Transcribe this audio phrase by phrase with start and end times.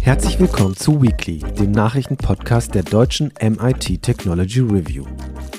[0.00, 5.06] Herzlich willkommen zu Weekly, dem Nachrichtenpodcast der deutschen MIT Technology Review.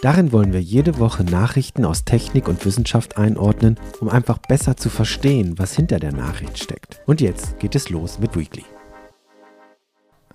[0.01, 4.89] Darin wollen wir jede Woche Nachrichten aus Technik und Wissenschaft einordnen, um einfach besser zu
[4.89, 7.01] verstehen, was hinter der Nachricht steckt.
[7.05, 8.63] Und jetzt geht es los mit Weekly.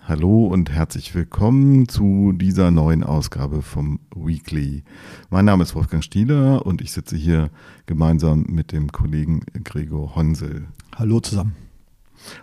[0.03, 4.83] Hallo und herzlich willkommen zu dieser neuen Ausgabe vom Weekly.
[5.31, 7.51] Mein Name ist Wolfgang Stieler und ich sitze hier
[7.87, 10.67] gemeinsam mit dem Kollegen Gregor Honsel.
[10.99, 11.55] Hallo zusammen.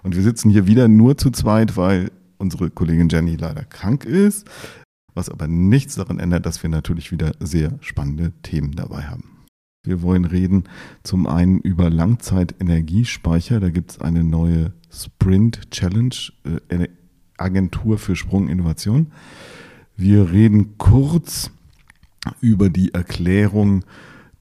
[0.01, 4.49] Und wir sitzen hier wieder nur zu zweit, weil unsere Kollegin Jenny leider krank ist,
[5.13, 9.45] was aber nichts daran ändert, dass wir natürlich wieder sehr spannende Themen dabei haben.
[9.83, 10.63] Wir wollen reden
[11.03, 13.59] zum einen über Langzeitenergiespeicher.
[13.59, 16.15] Da gibt es eine neue Sprint Challenge,
[16.69, 16.87] äh,
[17.35, 19.11] Agentur für Sprunginnovation.
[19.97, 21.51] Wir reden kurz
[22.39, 23.83] über die Erklärung,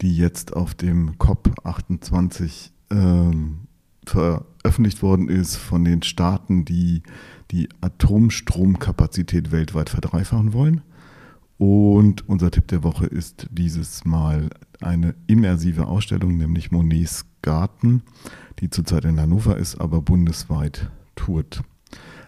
[0.02, 3.66] die jetzt auf dem COP28 ähm,
[4.06, 7.02] veröffentlicht worden ist von den Staaten, die
[7.50, 10.82] die Atomstromkapazität weltweit verdreifachen wollen.
[11.58, 18.02] Und unser Tipp der Woche ist dieses Mal eine immersive Ausstellung, nämlich Monets Garten,
[18.60, 21.62] die zurzeit in Hannover ist, aber bundesweit tourt.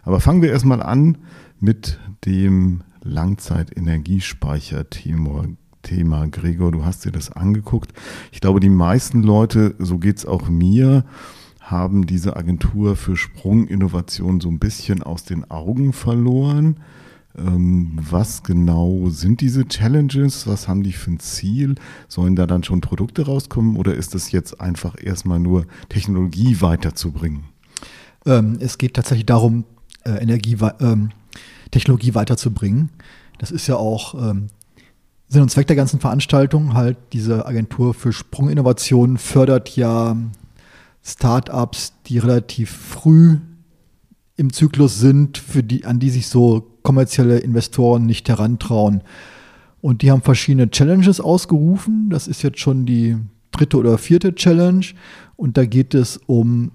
[0.03, 1.19] Aber fangen wir erstmal an
[1.59, 5.47] mit dem Langzeitenergiespeicher-Thema.
[5.83, 6.27] Thema.
[6.27, 7.93] Gregor, du hast dir das angeguckt.
[8.33, 11.05] Ich glaube, die meisten Leute, so geht es auch mir,
[11.67, 16.77] haben diese Agentur für Sprunginnovation so ein bisschen aus den Augen verloren.
[17.37, 20.47] Ähm, was genau sind diese Challenges?
[20.47, 21.75] Was haben die für ein Ziel?
[22.07, 27.45] Sollen da dann schon Produkte rauskommen oder ist das jetzt einfach erstmal nur Technologie weiterzubringen?
[28.25, 29.65] Ähm, es geht tatsächlich darum,
[30.05, 31.11] äh, Energie, ähm,
[31.73, 32.91] Technologie weiterzubringen.
[33.39, 34.15] Das ist ja auch
[35.29, 36.73] Sinn und Zweck der ganzen Veranstaltung.
[36.73, 40.17] Halt diese Agentur für Sprunginnovation fördert ja
[41.07, 43.39] Startups, die relativ früh
[44.37, 49.03] im Zyklus sind, für die, an die sich so kommerzielle Investoren nicht herantrauen.
[49.81, 52.11] Und die haben verschiedene Challenges ausgerufen.
[52.11, 53.17] Das ist jetzt schon die
[53.53, 54.85] dritte oder vierte Challenge.
[55.37, 56.73] Und da geht es um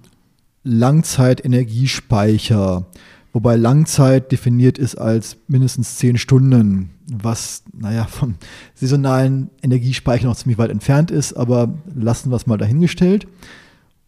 [0.64, 2.86] Langzeitenergiespeicher.
[3.34, 8.36] Wobei Langzeit definiert ist als mindestens zehn Stunden, was, naja, vom
[8.74, 13.26] saisonalen Energiespeicher noch ziemlich weit entfernt ist, aber lassen wir es mal dahingestellt.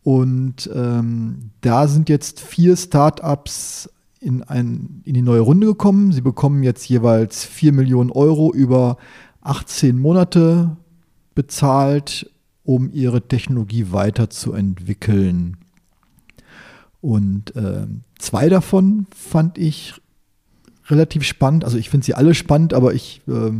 [0.04, 3.88] Und ähm, da sind jetzt vier Startups
[4.20, 6.12] in, ein, in die neue Runde gekommen.
[6.12, 8.98] Sie bekommen jetzt jeweils 4 Millionen Euro über
[9.40, 10.76] 18 Monate
[11.34, 12.30] bezahlt,
[12.64, 15.56] um ihre Technologie weiterzuentwickeln.
[17.00, 17.86] Und äh,
[18.18, 19.94] zwei davon fand ich
[20.88, 21.64] relativ spannend.
[21.64, 23.52] Also ich finde sie alle spannend, aber ich äh,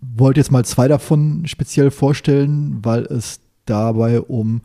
[0.00, 4.62] wollte jetzt mal zwei davon speziell vorstellen, weil es dabei um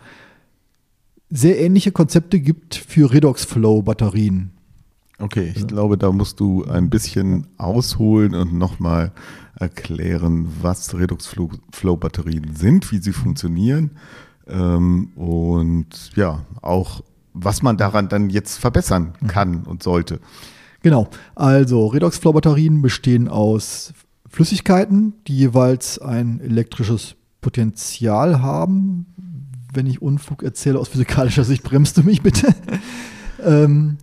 [1.30, 4.52] sehr ähnliche Konzepte gibt für Redox-Flow-Batterien.
[5.18, 9.14] Okay, ich glaube, da musst du ein bisschen ausholen und nochmal
[9.58, 13.92] erklären, was Redox-Flow-Batterien sind, wie sie funktionieren
[14.48, 17.02] ähm, und ja, auch
[17.34, 19.28] was man daran dann jetzt verbessern mhm.
[19.28, 20.20] kann und sollte.
[20.82, 23.94] Genau, also Redox-Flow-Batterien bestehen aus
[24.30, 29.06] Flüssigkeiten, die jeweils ein elektrisches Potenzial haben,
[29.76, 32.54] wenn ich Unfug erzähle aus physikalischer Sicht, bremst du mich bitte.
[33.44, 33.98] ähm,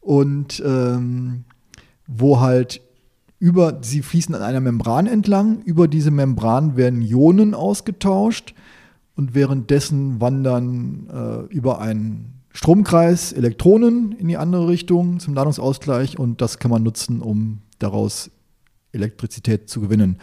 [0.00, 1.44] und ähm,
[2.06, 2.80] wo halt
[3.38, 8.54] über, sie fließen an einer Membran entlang, über diese Membran werden Ionen ausgetauscht
[9.16, 16.40] und währenddessen wandern äh, über einen Stromkreis Elektronen in die andere Richtung zum Ladungsausgleich und
[16.40, 18.30] das kann man nutzen, um daraus
[18.92, 20.18] Elektrizität zu gewinnen.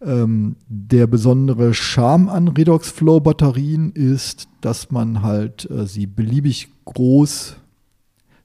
[0.00, 6.68] Ähm, der besondere Charme an Redox Flow Batterien ist, dass man halt äh, sie beliebig
[6.84, 7.56] groß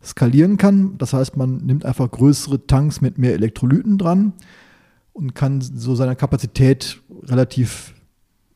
[0.04, 0.98] skalieren kann.
[0.98, 4.34] Das heißt, man nimmt einfach größere Tanks mit mehr Elektrolyten dran
[5.14, 7.94] und kann so seine Kapazität relativ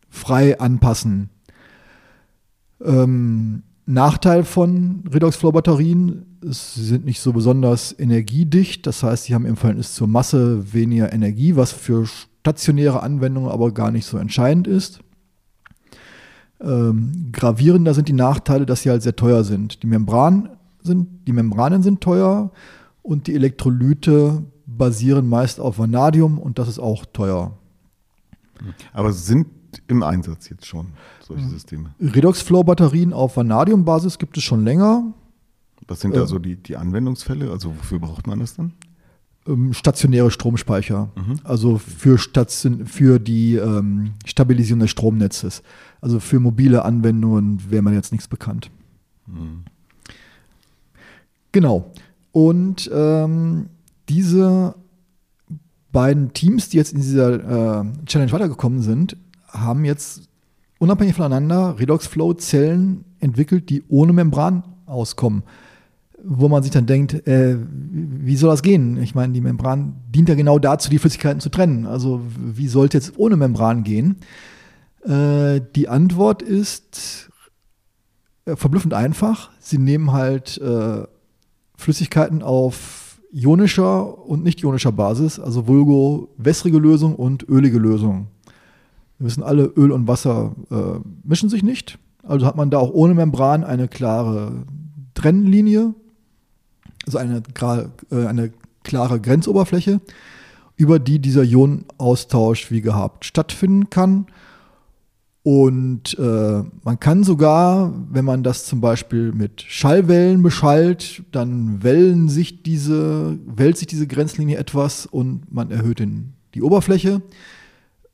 [0.10, 1.30] frei anpassen.
[2.81, 8.88] Ähm, Nachteil von Redox Flow Batterien, sie sind nicht so besonders energiedicht.
[8.88, 13.71] Das heißt, sie haben im Verhältnis zur Masse weniger Energie, was für stationäre Anwendung aber
[13.71, 15.00] gar nicht so entscheidend ist.
[16.62, 19.83] Ähm, gravierender sind die Nachteile, dass sie halt sehr teuer sind.
[19.83, 20.50] Die, Membran
[20.81, 21.27] sind.
[21.27, 22.51] die Membranen sind teuer
[23.01, 27.57] und die Elektrolyte basieren meist auf Vanadium und das ist auch teuer.
[28.94, 29.47] Aber sind
[29.88, 30.88] im Einsatz jetzt schon
[31.22, 31.94] solche Systeme?
[32.00, 35.14] Redox-Flow-Batterien auf Vanadium-Basis gibt es schon länger.
[35.88, 37.52] Was sind da äh, so die, die Anwendungsfälle?
[37.52, 38.74] Also wofür braucht man das dann?
[39.48, 41.40] ähm, stationäre Stromspeicher, mhm.
[41.44, 45.64] also für, Station, für die ähm, Stabilisierung des Stromnetzes.
[46.02, 48.70] Also für mobile Anwendungen wäre man jetzt nichts bekannt.
[49.28, 49.64] Mhm.
[51.52, 51.92] Genau.
[52.31, 53.68] Und ähm,
[54.10, 54.75] diese
[55.92, 59.16] beiden Teams, die jetzt in dieser äh, Challenge weitergekommen sind,
[59.53, 60.27] haben jetzt
[60.79, 65.44] unabhängig voneinander Redox Flow Zellen entwickelt, die ohne Membran auskommen.
[66.25, 68.97] Wo man sich dann denkt, äh, wie soll das gehen?
[68.97, 71.85] Ich meine, die Membran dient ja genau dazu, die Flüssigkeiten zu trennen.
[71.85, 74.17] Also wie sollte jetzt ohne Membran gehen?
[75.05, 77.29] Äh, die Antwort ist
[78.45, 79.51] äh, verblüffend einfach.
[79.59, 81.03] Sie nehmen halt äh,
[81.75, 88.27] Flüssigkeiten auf ionischer und nicht ionischer Basis, also vulgo wässrige Lösung und ölige Lösung.
[89.24, 91.98] Wir wissen alle, Öl und Wasser äh, mischen sich nicht.
[92.24, 94.66] Also hat man da auch ohne Membran eine klare
[95.14, 95.94] Trennlinie,
[97.06, 97.42] also eine,
[98.12, 98.52] äh, eine
[98.84, 100.02] klare Grenzoberfläche,
[100.75, 104.25] über die dieser Ionenaustausch wie gehabt stattfinden kann.
[105.42, 112.28] Und äh, man kann sogar, wenn man das zum Beispiel mit Schallwellen beschallt, dann wellen
[112.28, 117.22] sich diese, wellt sich diese Grenzlinie etwas und man erhöht den, die Oberfläche,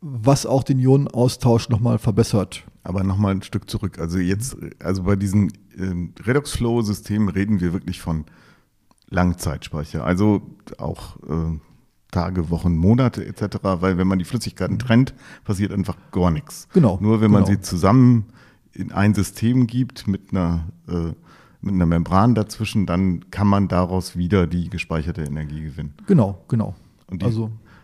[0.01, 2.63] was auch den Ionenaustausch nochmal verbessert.
[2.83, 3.99] Aber nochmal ein Stück zurück.
[3.99, 8.25] Also jetzt, also bei diesen äh, Redox-Flow-Systemen reden wir wirklich von
[9.09, 10.03] Langzeitspeicher.
[10.03, 10.41] Also
[10.77, 11.59] auch äh,
[12.11, 14.79] Tage, Wochen, Monate etc., weil wenn man die Flüssigkeiten mhm.
[14.79, 15.13] trennt,
[15.43, 16.67] passiert einfach gar nichts.
[16.73, 16.97] Genau.
[17.01, 17.57] Nur wenn man genau.
[17.57, 18.25] sie zusammen
[18.73, 21.13] in ein System gibt mit einer, äh,
[21.61, 25.93] mit einer Membran dazwischen, dann kann man daraus wieder die gespeicherte Energie gewinnen.
[26.07, 26.75] Genau, genau.
[27.07, 27.21] Und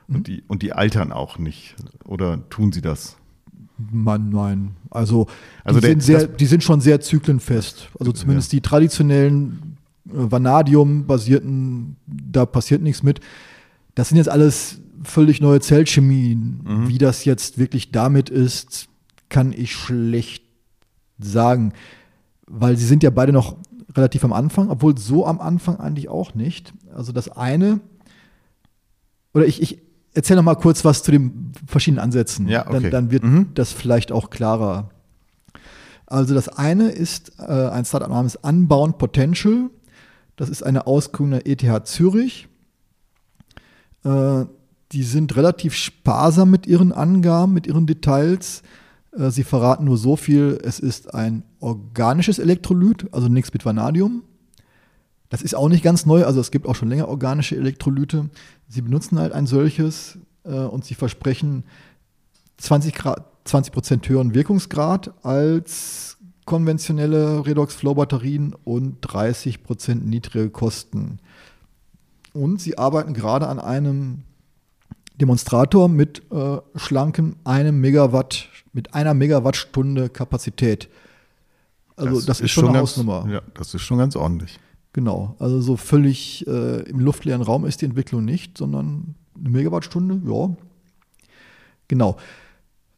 [0.07, 1.75] und die, und die altern auch nicht.
[2.05, 3.17] Oder tun sie das?
[3.77, 4.75] Nein, nein.
[4.89, 5.27] Also,
[5.63, 7.89] also die, der, sind sehr, die sind schon sehr zyklenfest.
[7.99, 8.57] Also zumindest ja.
[8.57, 13.19] die traditionellen äh, Vanadium-basierten, da passiert nichts mit.
[13.95, 16.61] Das sind jetzt alles völlig neue Zellchemien.
[16.63, 16.87] Mhm.
[16.87, 18.87] Wie das jetzt wirklich damit ist,
[19.29, 20.43] kann ich schlecht
[21.19, 21.73] sagen.
[22.47, 23.57] Weil sie sind ja beide noch
[23.95, 26.73] relativ am Anfang, obwohl so am Anfang eigentlich auch nicht.
[26.93, 27.79] Also das eine,
[29.33, 29.84] oder ich, ich
[30.15, 32.47] erzähle noch mal kurz was zu den verschiedenen Ansätzen.
[32.47, 32.81] Ja, okay.
[32.81, 33.51] dann, dann wird mhm.
[33.53, 34.89] das vielleicht auch klarer.
[36.07, 39.69] Also das eine ist äh, ein Startup namens Unbound Potential.
[40.35, 42.47] Das ist eine Ausgründung der ETH Zürich.
[44.03, 44.45] Äh,
[44.91, 48.61] die sind relativ sparsam mit ihren Angaben, mit ihren Details.
[49.17, 54.23] Äh, sie verraten nur so viel, es ist ein organisches Elektrolyt, also nichts mit Vanadium.
[55.29, 58.29] Das ist auch nicht ganz neu, also es gibt auch schon länger organische Elektrolyte.
[58.67, 61.63] Sie benutzen halt ein solches äh, und sie versprechen
[62.57, 71.19] 20 Grad, 20 höheren Wirkungsgrad als konventionelle Redox-Flow-Batterien und 30% niedrige Kosten.
[72.33, 74.23] Und sie arbeiten gerade an einem
[75.15, 80.89] Demonstrator mit äh, schlankem einem Megawatt, mit einer Megawattstunde Kapazität.
[81.95, 83.25] Also das, das ist, ist, schon eine ganz, Hausnummer.
[83.29, 84.59] Ja, das ist schon ganz ordentlich.
[84.95, 90.21] Genau, also so völlig äh, im luftleeren Raum ist die Entwicklung nicht, sondern eine Megawattstunde,
[90.25, 90.55] ja.
[91.89, 92.15] Genau.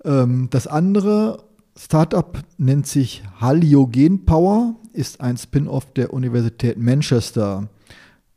[0.03, 1.43] Ähm, das andere
[1.75, 7.67] Startup nennt sich Haliogen Power, ist ein Spin-off der Universität Manchester.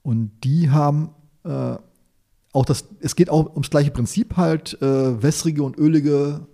[0.01, 1.11] Und die haben
[1.45, 1.77] äh,
[2.55, 6.47] auch das, es geht auch ums gleiche Prinzip halt, äh, wässrige und ölige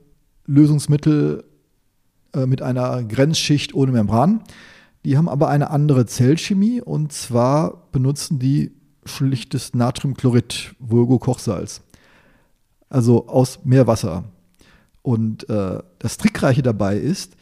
[0.47, 1.45] Lösungsmittel
[2.33, 4.43] äh, mit einer Grenzschicht ohne Membran.
[5.07, 8.73] Die haben aber eine andere Zellchemie und zwar benutzen die
[9.05, 11.83] schlichtes Natriumchlorid, Vulgo Kochsalz.
[12.89, 14.25] Also aus Meerwasser.
[15.03, 17.37] Und äh, das Trickreiche dabei ist,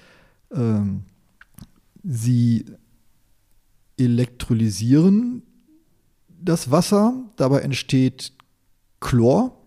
[0.52, 1.04] ähm,
[2.02, 2.66] sie
[3.96, 5.42] elektrolysieren
[6.28, 8.34] das Wasser, dabei entsteht
[9.00, 9.58] Chlor.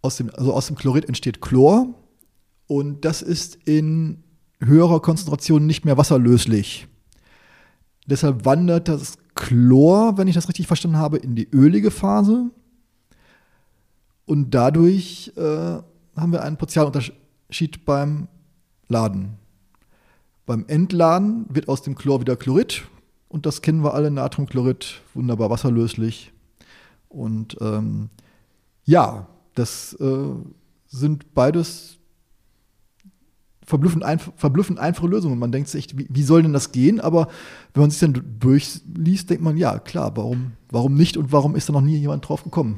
[0.00, 1.92] Aus dem, also aus dem Chlorid entsteht Chlor
[2.68, 4.22] und das ist in
[4.60, 6.88] höherer Konzentration nicht mehr wasserlöslich.
[8.06, 12.50] Deshalb wandert das Chlor, wenn ich das richtig verstanden habe, in die ölige Phase.
[14.24, 18.28] Und dadurch äh, haben wir einen Potentialunterschied beim
[18.88, 19.34] Laden.
[20.46, 22.84] Beim Entladen wird aus dem Chlor wieder Chlorid
[23.28, 26.32] und das kennen wir alle, Natriumchlorid, wunderbar wasserlöslich.
[27.08, 28.10] Und ähm,
[28.84, 30.34] ja, das äh,
[30.86, 31.98] sind beides
[33.66, 35.38] verblüffend, einf verblüffend einfache Lösungen.
[35.38, 37.00] Man denkt sich, wie, wie, soll denn das gehen?
[37.00, 37.28] Aber
[37.74, 41.68] wenn man sich dann durchliest, denkt man, ja, klar, warum, warum nicht und warum ist
[41.68, 42.76] da noch nie jemand drauf gekommen?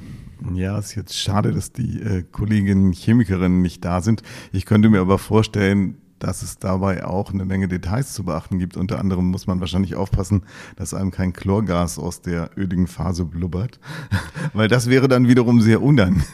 [0.54, 4.22] Ja, ist jetzt schade, dass die äh, Kolleginnen Chemikerinnen nicht da sind.
[4.52, 8.76] Ich könnte mir aber vorstellen, dass es dabei auch eine Menge Details zu beachten gibt.
[8.76, 10.42] Unter anderem muss man wahrscheinlich aufpassen,
[10.76, 13.78] dass einem kein Chlorgas aus der öligen Phase blubbert,
[14.52, 16.24] weil das wäre dann wiederum sehr unangenehm.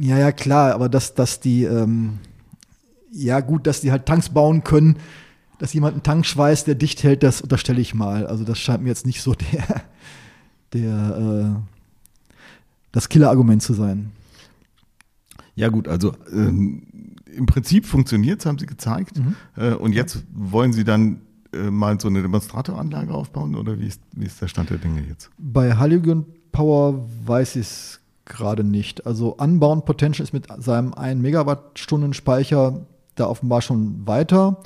[0.00, 2.18] Ja, ja, klar, aber dass, dass die, ähm,
[3.18, 4.96] ja gut, dass die halt Tanks bauen können,
[5.58, 8.26] dass jemand einen Tank schweißt, der dicht hält, das unterstelle ich mal.
[8.26, 9.82] Also das scheint mir jetzt nicht so der,
[10.72, 11.60] der äh,
[12.92, 14.12] das Killer-Argument zu sein.
[15.54, 16.82] Ja gut, also ähm,
[17.34, 19.18] im Prinzip funktioniert es, haben Sie gezeigt.
[19.18, 19.34] Mhm.
[19.56, 21.20] Äh, und jetzt wollen Sie dann
[21.52, 25.02] äh, mal so eine Demonstratoranlage aufbauen oder wie ist, wie ist der Stand der Dinge
[25.08, 25.30] jetzt?
[25.38, 29.06] Bei Halogen Power weiß ich es gerade nicht.
[29.06, 32.86] Also Unbound Potential ist mit seinem 1 Megawattstunden Speicher
[33.20, 34.60] da offenbar schon weiter.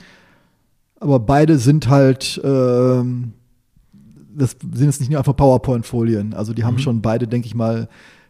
[1.01, 3.33] Aber beide sind halt, ähm,
[4.35, 6.35] das sind jetzt nicht nur einfach PowerPoint-Folien.
[6.35, 6.81] Also die haben mhm.
[6.81, 7.89] schon beide, denke ich mal,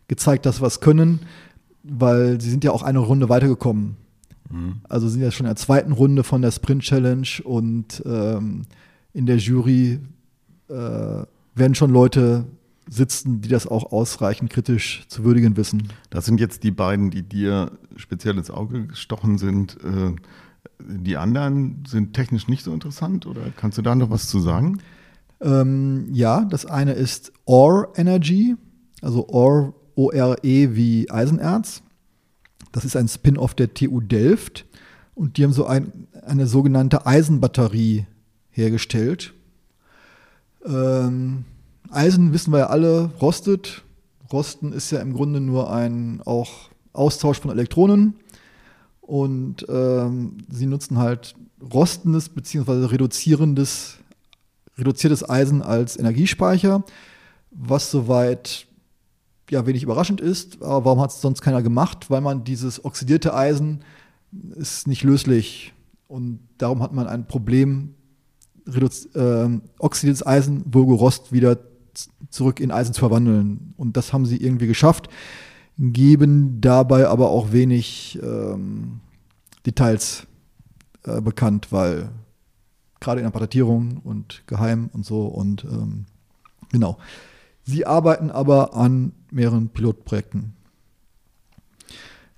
[0.09, 1.21] gezeigt, dass wir es können,
[1.83, 3.97] weil sie sind ja auch eine Runde weitergekommen.
[4.51, 4.77] Mhm.
[4.89, 8.63] Also sind ja schon in der zweiten Runde von der Sprint Challenge und ähm,
[9.13, 10.01] in der Jury
[10.69, 10.75] äh,
[11.55, 12.45] werden schon Leute
[12.89, 15.89] sitzen, die das auch ausreichend kritisch zu würdigen wissen.
[16.11, 19.79] Das sind jetzt die beiden, die dir speziell ins Auge gestochen sind.
[19.83, 20.15] Äh,
[20.81, 24.81] die anderen sind technisch nicht so interessant oder kannst du da noch was zu sagen?
[25.41, 28.57] Ähm, ja, das eine ist OR Energy,
[29.01, 31.83] also OR, O-R-E wie Eisenerz.
[32.73, 34.67] Das ist ein Spin-off der TU Delft
[35.15, 38.07] und die haben so ein, eine sogenannte Eisenbatterie
[38.51, 39.35] hergestellt.
[40.65, 41.45] Ähm,
[41.93, 43.83] Eisen, wissen wir ja alle, rostet.
[44.33, 48.15] Rosten ist ja im Grunde nur ein auch Austausch von Elektronen.
[49.01, 51.35] Und ähm, sie nutzen halt
[51.73, 52.87] rostendes bzw.
[52.87, 53.99] reduzierendes,
[54.79, 56.85] reduziertes Eisen als Energiespeicher,
[57.51, 58.67] was soweit
[59.51, 60.63] ja wenig überraschend ist.
[60.63, 62.11] Aber warum hat es sonst keiner gemacht?
[62.11, 63.85] Weil man dieses oxidierte Eisen
[64.55, 65.75] ist nicht löslich
[66.09, 67.95] und darum hat man ein Problem,
[68.67, 71.59] äh, oxidiertes Eisen, Vulgo Rost, wieder
[72.31, 73.75] zurück in Eisen zu verwandeln.
[73.77, 75.09] Und das haben sie irgendwie geschafft,
[75.79, 79.01] geben dabei aber auch wenig ähm,
[79.67, 80.27] Details
[81.05, 82.11] äh, bekannt, weil
[83.01, 86.07] gerade in der Patentierung und geheim und so und ähm,
[86.71, 86.99] genau.
[87.65, 90.55] Sie arbeiten aber an mehreren Pilotprojekten.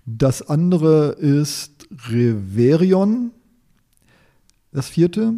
[0.07, 3.31] Das andere ist Reverion,
[4.73, 5.35] das vierte,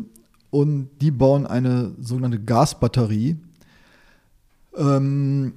[0.51, 3.37] und die bauen eine sogenannte Gasbatterie,
[4.77, 5.55] ähm,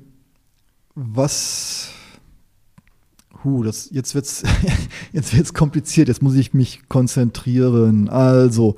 [0.96, 1.90] was.
[3.44, 4.44] Huh, das, jetzt wird es
[5.14, 6.08] jetzt wird's kompliziert.
[6.08, 8.10] Jetzt muss ich mich konzentrieren.
[8.10, 8.76] Also,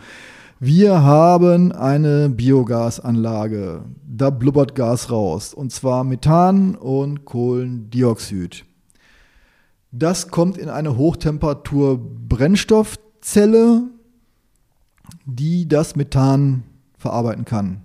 [0.60, 3.86] wir haben eine Biogasanlage.
[4.08, 5.56] Da blubbert Gas raus.
[5.56, 8.66] Und zwar Methan und Kohlendioxid.
[9.92, 13.90] Das kommt in eine Hochtemperatur-Brennstoffzelle,
[15.26, 16.64] die das Methan
[16.98, 17.82] verarbeiten kann.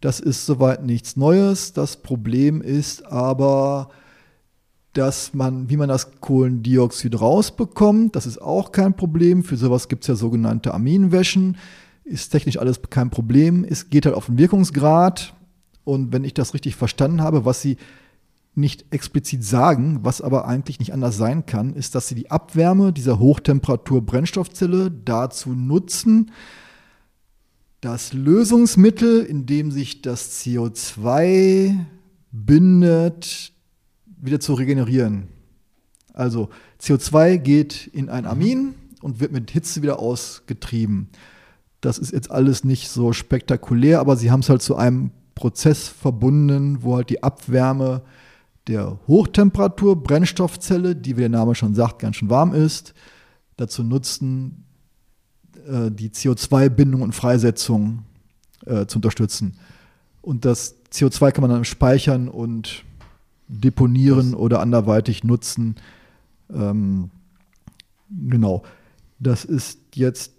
[0.00, 1.72] Das ist soweit nichts Neues.
[1.72, 3.90] Das Problem ist aber,
[4.92, 9.42] dass man, wie man das Kohlendioxid rausbekommt, das ist auch kein Problem.
[9.42, 11.56] Für sowas gibt es ja sogenannte Aminwäschen.
[12.04, 13.64] Ist technisch alles kein Problem.
[13.68, 15.34] Es geht halt auf den Wirkungsgrad.
[15.84, 17.76] Und wenn ich das richtig verstanden habe, was sie
[18.54, 22.92] nicht explizit sagen, was aber eigentlich nicht anders sein kann, ist, dass sie die Abwärme
[22.92, 26.32] dieser Hochtemperatur-Brennstoffzelle dazu nutzen,
[27.80, 31.76] das Lösungsmittel, in dem sich das CO2
[32.32, 33.52] bindet,
[34.20, 35.28] wieder zu regenerieren.
[36.12, 36.48] Also
[36.80, 41.08] CO2 geht in ein Amin und wird mit Hitze wieder ausgetrieben.
[41.80, 45.86] Das ist jetzt alles nicht so spektakulär, aber sie haben es halt zu einem Prozess
[45.86, 48.02] verbunden, wo halt die Abwärme
[48.66, 52.92] der Hochtemperatur-Brennstoffzelle, die wie der Name schon sagt, ganz schön warm ist,
[53.56, 54.64] dazu nutzen,
[55.90, 58.04] die CO2-Bindung und Freisetzung
[58.66, 59.58] äh, zu unterstützen.
[60.22, 62.84] Und das CO2 kann man dann speichern und
[63.48, 65.76] deponieren das oder anderweitig nutzen.
[66.52, 67.10] Ähm,
[68.10, 68.62] genau.
[69.18, 70.32] Das ist jetzt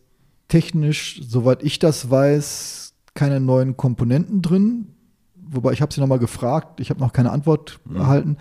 [0.48, 4.88] technisch, soweit ich das weiß, keine neuen Komponenten drin.
[5.36, 7.95] Wobei ich habe sie nochmal gefragt, ich habe noch keine Antwort mhm.
[7.98, 8.38] erhalten.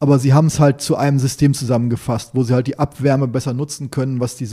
[0.00, 3.52] Aber sie haben es halt zu einem System zusammengefasst, wo sie halt die Abwärme besser
[3.52, 4.46] nutzen können, was die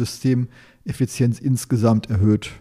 [0.85, 2.51] Systemeffizienz insgesamt erhöht.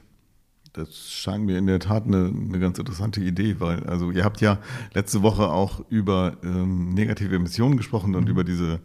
[0.73, 4.40] Das scheint mir in der Tat eine, eine ganz interessante Idee, weil also ihr habt
[4.40, 4.59] ja
[4.93, 8.31] letzte Woche auch über ähm, negative Emissionen gesprochen und mhm.
[8.31, 8.81] über diese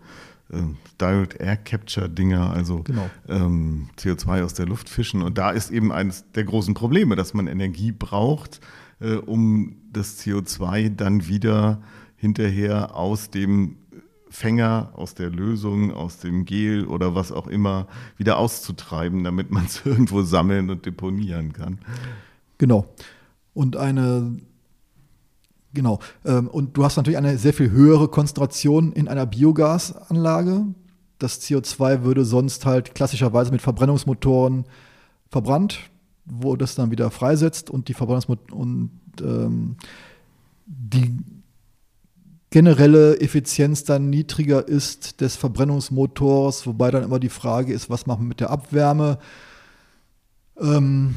[0.52, 0.62] äh,
[1.02, 3.10] Direct Air Capture Dinger, also genau.
[3.28, 5.24] ähm, CO2 aus der Luft fischen.
[5.24, 8.60] Und da ist eben eines der großen Probleme, dass man Energie braucht,
[9.00, 11.82] äh, um das CO2 dann wieder
[12.18, 13.78] hinterher aus dem
[14.30, 19.66] Fänger aus der Lösung, aus dem Gel oder was auch immer wieder auszutreiben, damit man
[19.66, 21.80] es irgendwo sammeln und deponieren kann.
[22.58, 22.86] Genau.
[23.54, 24.38] Und eine,
[25.74, 26.00] genau.
[26.26, 30.66] Ähm, und du hast natürlich eine sehr viel höhere Konzentration in einer Biogasanlage.
[31.18, 34.66] Das CO2 würde sonst halt klassischerweise mit Verbrennungsmotoren
[35.30, 35.80] verbrannt.
[36.32, 39.78] wo das dann wieder freisetzt und die Verbrennungsmotoren und ähm,
[40.68, 41.18] die
[42.50, 48.24] generelle Effizienz dann niedriger ist des Verbrennungsmotors, wobei dann immer die Frage ist, was machen
[48.24, 49.20] wir mit der Abwärme?
[50.60, 51.16] Ähm,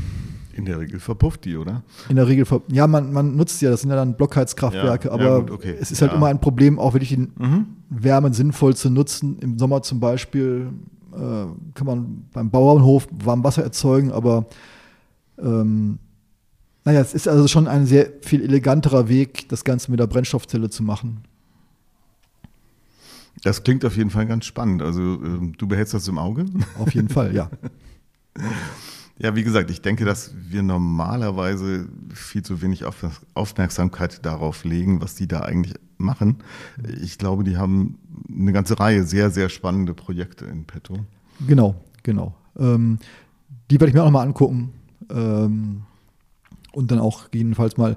[0.53, 1.83] in der Regel verpufft die, oder?
[2.11, 5.25] In der Regel, ja, man, man nutzt ja, das sind ja dann Blockheizkraftwerke, ja, aber
[5.25, 5.75] ja, gut, okay.
[5.81, 6.19] es ist halt ja.
[6.19, 7.67] immer ein Problem, auch wirklich die mhm.
[7.89, 9.39] Wärme sinnvoll zu nutzen.
[9.39, 10.71] Im Sommer zum Beispiel
[11.15, 14.47] äh, kann man beim Bauernhof warm Wasser erzeugen, aber
[15.39, 15.99] ähm,
[16.85, 20.71] naja, es ist also schon ein sehr viel eleganterer Weg, das Ganze mit der Brennstoffzelle
[20.71, 21.25] zu machen.
[23.45, 24.83] Das klingt auf jeden Fall ganz spannend.
[24.83, 26.47] Also äh, du behältst das im Auge?
[26.79, 27.51] Auf jeden Fall, ja.
[29.19, 32.85] Ja, wie gesagt, ich denke, dass wir normalerweise viel zu wenig
[33.35, 36.39] Aufmerksamkeit darauf legen, was die da eigentlich machen.
[37.01, 37.99] Ich glaube, die haben
[38.29, 41.07] eine ganze Reihe sehr, sehr spannende Projekte in petto.
[41.47, 42.35] Genau, genau.
[42.59, 42.99] Ähm,
[43.71, 44.73] die werde ich mir auch nochmal angucken
[45.11, 45.83] ähm,
[46.73, 47.97] und dann auch jedenfalls mal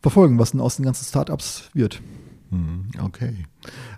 [0.00, 2.02] verfolgen, was denn aus den ganzen Startups wird.
[2.52, 3.46] Mhm, okay.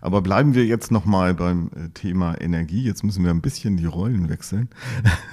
[0.01, 2.85] Aber bleiben wir jetzt nochmal beim äh, Thema Energie.
[2.85, 4.69] Jetzt müssen wir ein bisschen die Rollen wechseln.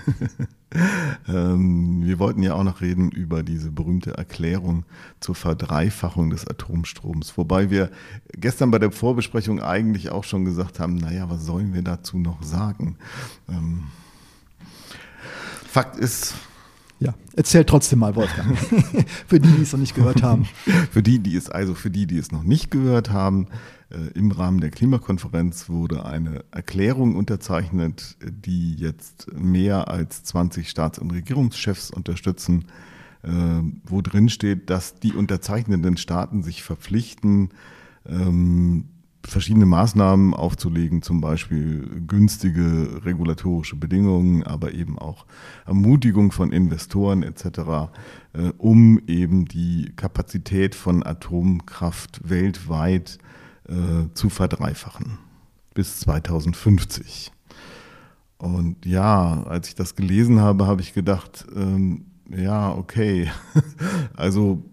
[1.27, 4.85] ähm, wir wollten ja auch noch reden über diese berühmte Erklärung
[5.19, 7.37] zur Verdreifachung des Atomstroms.
[7.37, 7.91] Wobei wir
[8.31, 12.41] gestern bei der Vorbesprechung eigentlich auch schon gesagt haben, naja, was sollen wir dazu noch
[12.41, 12.97] sagen?
[13.47, 13.83] Ähm,
[15.67, 16.33] Fakt ist,
[17.01, 18.55] ja, erzähl trotzdem mal, Wolfgang.
[19.27, 20.47] für die, die es noch nicht gehört haben.
[20.91, 23.47] für die, die es, also für die, die es noch nicht gehört haben,
[23.89, 30.99] äh, im Rahmen der Klimakonferenz wurde eine Erklärung unterzeichnet, die jetzt mehr als 20 Staats-
[30.99, 32.65] und Regierungschefs unterstützen,
[33.23, 33.29] äh,
[33.83, 37.49] wo drin steht, dass die unterzeichnenden Staaten sich verpflichten,
[38.07, 38.89] ähm,
[39.23, 45.25] verschiedene Maßnahmen aufzulegen, zum Beispiel günstige regulatorische Bedingungen, aber eben auch
[45.65, 47.89] Ermutigung von Investoren etc.,
[48.33, 53.19] äh, um eben die Kapazität von Atomkraft weltweit
[53.67, 55.17] äh, zu verdreifachen
[55.73, 57.31] bis 2050.
[58.37, 63.29] Und ja, als ich das gelesen habe, habe ich gedacht, ähm, ja, okay,
[64.15, 64.63] also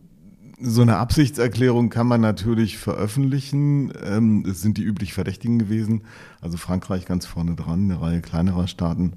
[0.61, 3.93] so eine Absichtserklärung kann man natürlich veröffentlichen.
[4.03, 6.03] Ähm, es sind die üblich Verdächtigen gewesen.
[6.41, 9.15] Also Frankreich ganz vorne dran, eine Reihe kleinerer Staaten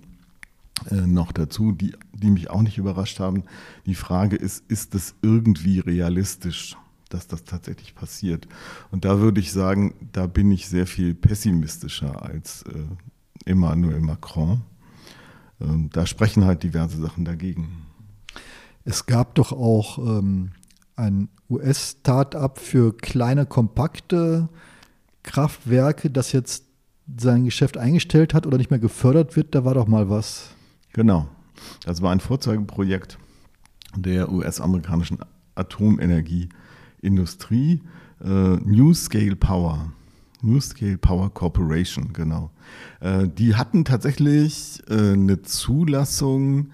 [0.89, 3.43] äh, noch dazu, die, die mich auch nicht überrascht haben.
[3.85, 6.77] Die Frage ist, ist es irgendwie realistisch,
[7.09, 8.47] dass das tatsächlich passiert?
[8.91, 14.61] Und da würde ich sagen, da bin ich sehr viel pessimistischer als äh, Emmanuel Macron.
[15.59, 17.85] Ähm, da sprechen halt diverse Sachen dagegen.
[18.83, 20.51] Es gab doch auch ähm,
[20.95, 24.47] ein US-Startup für kleine, kompakte
[25.23, 26.65] Kraftwerke, das jetzt
[27.17, 29.53] sein Geschäft eingestellt hat oder nicht mehr gefördert wird.
[29.55, 30.51] Da war doch mal was.
[30.93, 31.27] Genau.
[31.85, 33.17] Das war ein Vorzeigeprojekt
[33.95, 35.19] der US-amerikanischen
[35.55, 37.81] Atomenergieindustrie,
[38.23, 39.91] äh, New Scale Power.
[40.41, 42.51] New Scale Power Corporation, genau.
[42.99, 46.71] Äh, die hatten tatsächlich äh, eine Zulassung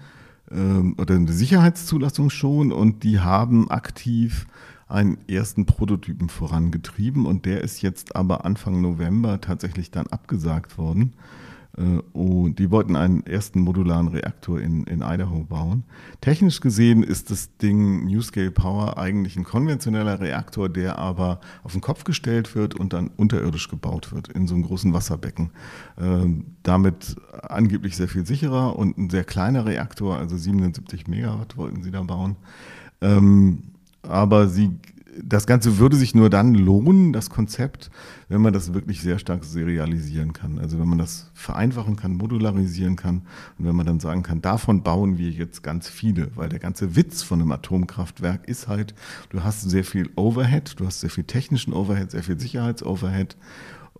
[0.50, 4.46] ähm, oder eine Sicherheitszulassung schon und die haben aktiv
[4.88, 11.12] einen ersten Prototypen vorangetrieben und der ist jetzt aber Anfang November tatsächlich dann abgesagt worden.
[11.78, 15.84] Äh, und die wollten einen ersten modularen Reaktor in, in Idaho bauen.
[16.20, 21.80] Technisch gesehen ist das Ding NewScale Power eigentlich ein konventioneller Reaktor, der aber auf den
[21.80, 25.50] Kopf gestellt wird und dann unterirdisch gebaut wird in so einem großen Wasserbecken.
[25.98, 31.82] Ähm, damit angeblich sehr viel sicherer und ein sehr kleiner Reaktor, also 77 Megawatt wollten
[31.82, 32.36] sie da bauen.
[33.00, 33.62] Ähm,
[34.02, 34.78] aber sie
[35.22, 37.90] das Ganze würde sich nur dann lohnen, das Konzept,
[38.28, 40.58] wenn man das wirklich sehr stark serialisieren kann.
[40.58, 43.22] Also wenn man das vereinfachen kann, modularisieren kann
[43.58, 46.96] und wenn man dann sagen kann, davon bauen wir jetzt ganz viele, weil der ganze
[46.96, 48.94] Witz von einem Atomkraftwerk ist halt,
[49.30, 53.36] du hast sehr viel Overhead, du hast sehr viel technischen Overhead, sehr viel Sicherheitsoverhead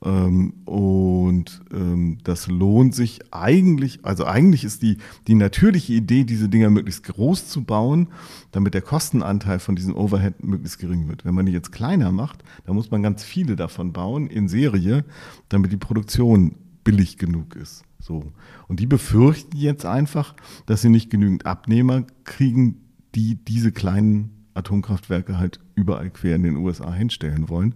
[0.01, 6.71] und ähm, das lohnt sich eigentlich, also eigentlich ist die, die natürliche Idee, diese Dinger
[6.71, 8.09] möglichst groß zu bauen,
[8.53, 11.25] damit der Kostenanteil von diesem Overhead möglichst gering wird.
[11.25, 15.05] Wenn man die jetzt kleiner macht, dann muss man ganz viele davon bauen in Serie,
[15.49, 17.83] damit die Produktion billig genug ist.
[17.99, 18.33] So.
[18.69, 20.35] Und die befürchten jetzt einfach,
[20.67, 22.77] dass sie nicht genügend Abnehmer kriegen,
[23.17, 27.75] die diese kleinen Atomkraftwerke halt überall quer in den USA hinstellen wollen.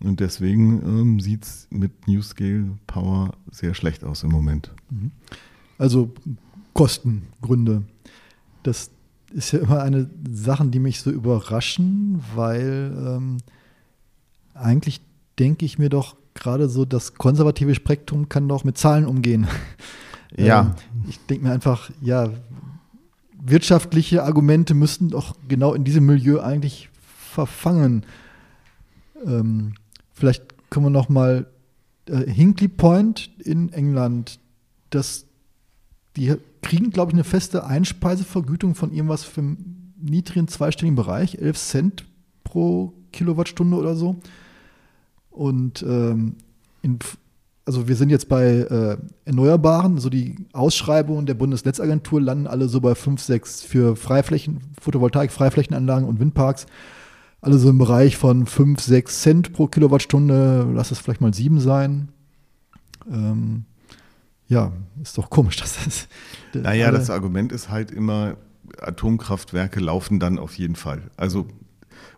[0.00, 4.70] Und deswegen ähm, sieht es mit New Scale Power sehr schlecht aus im Moment.
[4.90, 5.10] Mhm.
[5.76, 6.12] Also
[6.72, 7.82] Kostengründe.
[8.62, 8.90] Das
[9.32, 13.38] ist ja immer eine Sache, die mich so überraschen, weil ähm,
[14.54, 15.00] eigentlich
[15.38, 19.46] denke ich mir doch gerade so, das konservative Spektrum kann doch mit Zahlen umgehen.
[20.36, 20.60] Ja.
[20.60, 20.74] ähm,
[21.08, 22.28] ich denke mir einfach, ja,
[23.42, 26.90] wirtschaftliche Argumente müssten doch genau in diesem Milieu eigentlich
[27.32, 28.04] verfangen.
[29.24, 29.72] Ähm,
[30.18, 31.46] vielleicht können wir noch mal
[32.06, 34.38] äh, Hinkley Point in England,
[34.90, 35.26] das,
[36.16, 41.58] die kriegen, glaube ich, eine feste Einspeisevergütung von irgendwas für einen niedrigen zweistelligen Bereich, 11
[41.58, 42.04] Cent
[42.44, 44.16] pro Kilowattstunde oder so.
[45.30, 46.36] Und ähm,
[46.82, 46.98] in,
[47.64, 52.80] also wir sind jetzt bei äh, Erneuerbaren, so die Ausschreibungen der Bundesnetzagentur landen alle so
[52.80, 56.66] bei 5, 6 für Freiflächen, Photovoltaik, Freiflächenanlagen und Windparks.
[57.40, 61.60] Alle so im Bereich von 5, 6 Cent pro Kilowattstunde, lass es vielleicht mal 7
[61.60, 62.08] sein.
[63.10, 63.64] Ähm,
[64.48, 64.72] ja,
[65.02, 66.08] ist doch komisch, dass das.
[66.52, 68.36] Naja, das Argument ist halt immer,
[68.80, 71.02] Atomkraftwerke laufen dann auf jeden Fall.
[71.16, 71.46] Also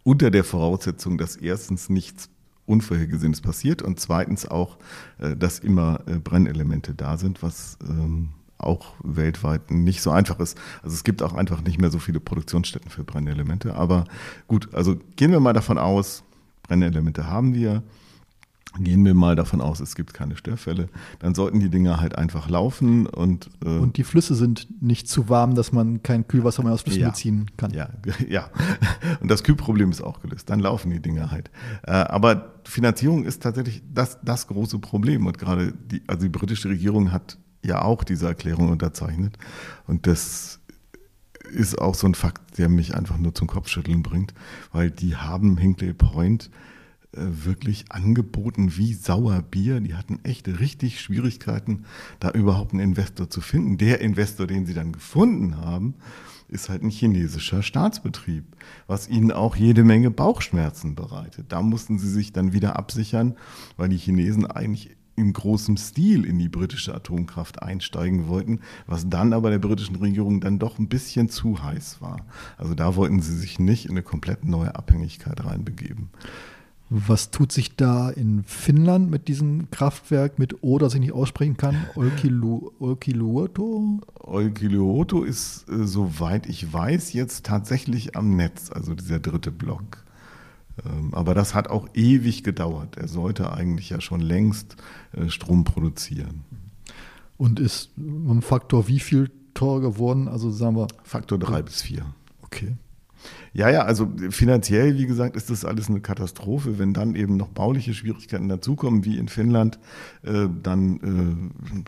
[0.02, 2.30] unter der Voraussetzung, dass erstens nichts
[2.66, 4.78] Unvorhergesehenes passiert und zweitens auch,
[5.18, 8.30] äh, dass immer äh, Brennelemente da sind, was ähm,
[8.60, 10.58] auch weltweit nicht so einfach ist.
[10.82, 13.74] Also es gibt auch einfach nicht mehr so viele Produktionsstätten für Brennelemente.
[13.74, 14.04] Aber
[14.48, 16.22] gut, also gehen wir mal davon aus,
[16.62, 17.82] Brennelemente haben wir.
[18.78, 22.48] Gehen wir mal davon aus, es gibt keine Störfälle, dann sollten die Dinger halt einfach
[22.48, 26.72] laufen und äh und die Flüsse sind nicht zu warm, dass man kein Kühlwasser mehr
[26.72, 27.72] aus Flüssen ja, beziehen kann.
[27.72, 27.88] Ja,
[28.28, 28.48] ja.
[29.20, 30.48] Und das Kühlproblem ist auch gelöst.
[30.50, 31.50] Dann laufen die Dinger halt.
[31.82, 36.68] Äh, aber Finanzierung ist tatsächlich das, das große Problem und gerade die, also die britische
[36.68, 39.36] Regierung hat ja auch diese Erklärung unterzeichnet
[39.86, 40.60] und das
[41.50, 44.34] ist auch so ein Fakt, der mich einfach nur zum Kopfschütteln bringt,
[44.72, 46.50] weil die haben Hinkley Point
[47.12, 49.80] äh, wirklich angeboten wie Sauerbier.
[49.80, 51.84] Die hatten echt richtig Schwierigkeiten,
[52.20, 53.78] da überhaupt einen Investor zu finden.
[53.78, 55.94] Der Investor, den sie dann gefunden haben,
[56.46, 58.44] ist halt ein chinesischer Staatsbetrieb,
[58.86, 61.46] was ihnen auch jede Menge Bauchschmerzen bereitet.
[61.48, 63.36] Da mussten sie sich dann wieder absichern,
[63.76, 69.32] weil die Chinesen eigentlich in großem Stil in die britische Atomkraft einsteigen wollten, was dann
[69.32, 72.24] aber der britischen Regierung dann doch ein bisschen zu heiß war.
[72.56, 76.10] Also da wollten sie sich nicht in eine komplett neue Abhängigkeit reinbegeben.
[76.92, 81.56] Was tut sich da in Finnland mit diesem Kraftwerk mit O, das ich nicht aussprechen
[81.56, 81.76] kann?
[81.94, 84.00] Olkilu, Olkiluoto?
[84.18, 90.04] Olkiluoto ist, äh, soweit ich weiß, jetzt tatsächlich am Netz, also dieser dritte Block.
[90.84, 92.96] Ähm, aber das hat auch ewig gedauert.
[92.96, 94.76] Er sollte eigentlich ja schon längst
[95.12, 96.44] äh, Strom produzieren.
[97.36, 100.28] Und ist ein Faktor wie viel teurer geworden?
[100.28, 100.88] Also sagen wir.
[101.02, 102.04] Faktor drei bis vier.
[102.42, 102.76] Okay.
[103.52, 106.78] Ja, ja, also finanziell, wie gesagt, ist das alles eine Katastrophe.
[106.78, 109.78] Wenn dann eben noch bauliche Schwierigkeiten dazukommen, wie in Finnland,
[110.22, 111.84] äh, dann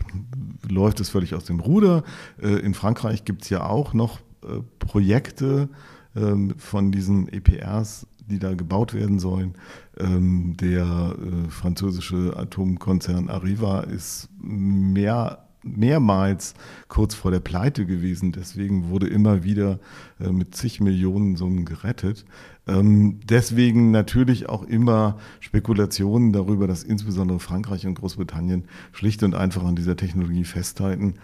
[0.66, 2.02] äh, läuft es völlig aus dem Ruder.
[2.42, 5.68] Äh, in Frankreich gibt es ja auch noch äh, Projekte
[6.16, 9.54] ähm, von diesen EPRs, die da gebaut werden sollen.
[9.98, 16.54] Ähm, der äh, französische Atomkonzern Arriva ist mehr mehrmals
[16.88, 18.32] kurz vor der Pleite gewesen.
[18.32, 19.78] Deswegen wurde immer wieder
[20.20, 22.24] äh, mit zig Millionen Summen gerettet.
[22.66, 29.64] Ähm, deswegen natürlich auch immer Spekulationen darüber, dass insbesondere Frankreich und Großbritannien schlicht und einfach
[29.64, 31.14] an dieser Technologie festhalten,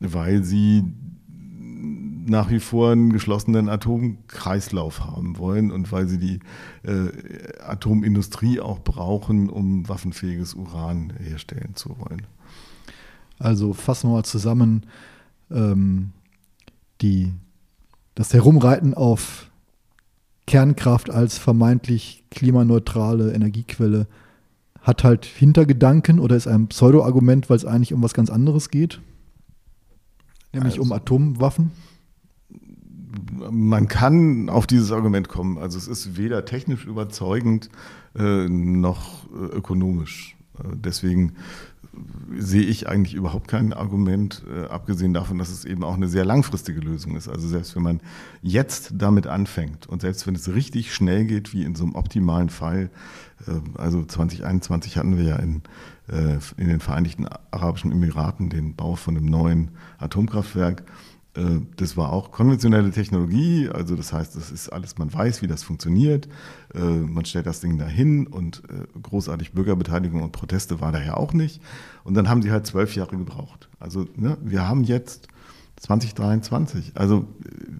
[0.00, 0.84] weil sie
[2.26, 6.40] nach wie vor einen geschlossenen Atomkreislauf haben wollen und weil sie die
[6.82, 7.08] äh,
[7.62, 12.22] Atomindustrie auch brauchen, um waffenfähiges Uran herstellen zu wollen.
[13.38, 14.86] Also fassen wir mal zusammen,
[15.50, 16.12] ähm,
[17.00, 17.32] die,
[18.14, 19.50] das Herumreiten auf
[20.46, 24.06] Kernkraft als vermeintlich klimaneutrale Energiequelle
[24.82, 29.00] hat halt Hintergedanken oder ist ein Pseudo-Argument, weil es eigentlich um was ganz anderes geht,
[30.52, 31.72] nämlich also, um Atomwaffen.
[33.50, 35.58] Man kann auf dieses Argument kommen.
[35.58, 37.70] Also es ist weder technisch überzeugend
[38.16, 40.36] äh, noch äh, ökonomisch.
[40.58, 41.34] Äh, deswegen
[42.36, 46.24] sehe ich eigentlich überhaupt kein Argument, äh, abgesehen davon, dass es eben auch eine sehr
[46.24, 47.28] langfristige Lösung ist.
[47.28, 48.00] Also selbst wenn man
[48.42, 52.50] jetzt damit anfängt und selbst wenn es richtig schnell geht, wie in so einem optimalen
[52.50, 52.90] Fall,
[53.46, 55.62] äh, also 2021 hatten wir ja in,
[56.08, 61.13] äh, in den Vereinigten Arabischen Emiraten den Bau von einem neuen Atomkraftwerk, äh,
[61.76, 65.64] das war auch konventionelle Technologie, also das heißt, das ist alles, man weiß, wie das
[65.64, 66.28] funktioniert,
[66.74, 71.16] äh, man stellt das Ding dahin und äh, großartig Bürgerbeteiligung und Proteste war da ja
[71.16, 71.60] auch nicht.
[72.04, 73.68] Und dann haben sie halt zwölf Jahre gebraucht.
[73.80, 75.26] Also ne, wir haben jetzt
[75.80, 77.26] 2023, also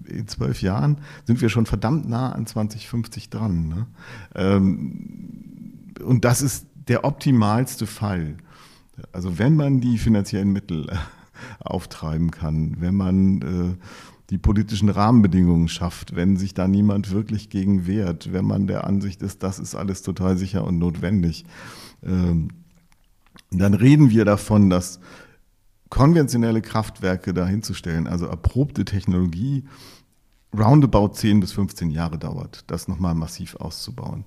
[0.06, 3.68] in zwölf Jahren sind wir schon verdammt nah an 2050 dran.
[3.68, 3.86] Ne?
[4.34, 8.36] Ähm, und das ist der optimalste Fall.
[9.12, 10.86] Also wenn man die finanziellen Mittel
[11.60, 13.84] auftreiben kann, wenn man äh,
[14.30, 19.22] die politischen Rahmenbedingungen schafft, wenn sich da niemand wirklich gegen wehrt, wenn man der Ansicht
[19.22, 21.44] ist, das ist alles total sicher und notwendig,
[22.02, 22.48] ähm,
[23.50, 25.00] dann reden wir davon, dass
[25.90, 29.64] konventionelle Kraftwerke dahinzustellen, also erprobte Technologie,
[30.56, 34.24] roundabout 10 bis 15 Jahre dauert, das nochmal massiv auszubauen.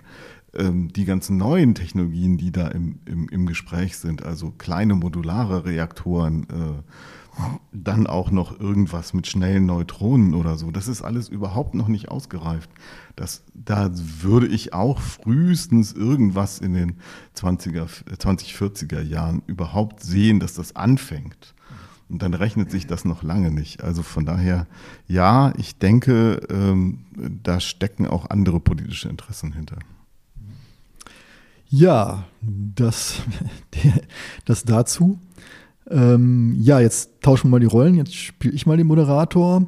[0.53, 5.65] Ähm, die ganzen neuen Technologien, die da im, im, im Gespräch sind, also kleine modulare
[5.65, 6.81] Reaktoren, äh,
[7.71, 10.71] dann auch noch irgendwas mit schnellen Neutronen oder so.
[10.71, 12.69] Das ist alles überhaupt noch nicht ausgereift.
[13.15, 16.95] Das, da würde ich auch frühestens irgendwas in den
[17.35, 17.87] 20er,
[18.17, 21.53] 2040er Jahren überhaupt sehen, dass das anfängt.
[22.09, 23.83] Und dann rechnet sich das noch lange nicht.
[23.83, 24.65] Also von daher,
[25.07, 26.99] ja, ich denke, ähm,
[27.43, 29.77] da stecken auch andere politische Interessen hinter.
[31.69, 33.21] Ja, das,
[34.45, 35.19] das dazu.
[35.89, 37.95] Ähm, ja, jetzt tauschen wir mal die Rollen.
[37.95, 39.67] Jetzt spiele ich mal den Moderator.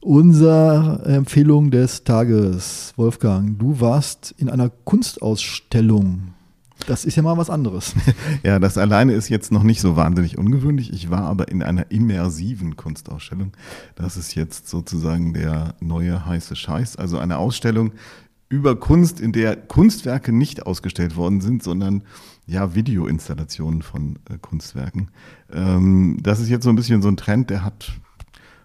[0.00, 6.35] Unsere Empfehlung des Tages, Wolfgang, du warst in einer Kunstausstellung.
[6.86, 7.94] Das ist ja mal was anderes.
[8.42, 10.92] Ja, das alleine ist jetzt noch nicht so wahnsinnig ungewöhnlich.
[10.92, 13.52] Ich war aber in einer immersiven Kunstausstellung.
[13.94, 16.96] Das ist jetzt sozusagen der neue heiße Scheiß.
[16.96, 17.92] Also eine Ausstellung
[18.48, 22.04] über Kunst, in der Kunstwerke nicht ausgestellt worden sind, sondern
[22.46, 25.10] ja, Videoinstallationen von äh, Kunstwerken.
[25.52, 27.92] Ähm, das ist jetzt so ein bisschen so ein Trend, der hat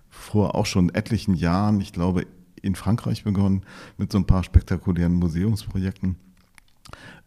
[0.10, 2.28] vor auch schon etlichen Jahren, ich glaube,
[2.62, 3.63] in Frankreich begonnen
[3.97, 6.15] mit so ein paar spektakulären Museumsprojekten.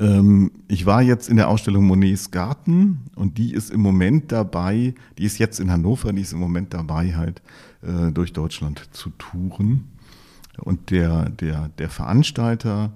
[0.01, 4.95] Ähm, ich war jetzt in der Ausstellung Monets Garten und die ist im Moment dabei,
[5.19, 7.43] die ist jetzt in Hannover, die ist im Moment dabei, halt
[7.83, 9.89] äh, durch Deutschland zu touren.
[10.59, 12.93] Und der, der, der Veranstalter,